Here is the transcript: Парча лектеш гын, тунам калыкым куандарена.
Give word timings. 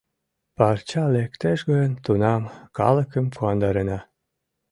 Парча 0.55 1.03
лектеш 1.15 1.59
гын, 1.71 1.91
тунам 2.05 2.43
калыкым 2.77 3.25
куандарена. 3.37 3.99